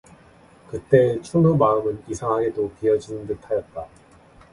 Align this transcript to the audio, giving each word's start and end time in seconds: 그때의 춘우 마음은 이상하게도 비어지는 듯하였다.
그때의 0.71 1.21
춘우 1.21 1.55
마음은 1.57 2.03
이상하게도 2.07 2.71
비어지는 2.79 3.27
듯하였다. 3.27 3.85